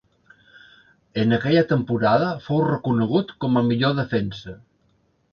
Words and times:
En 1.23 1.35
aquella 1.35 1.61
temporada 1.71 2.29
fou 2.45 2.61
reconegut 2.69 3.33
com 3.45 3.61
a 3.61 3.63
millor 3.67 3.93
defensa. 3.99 4.55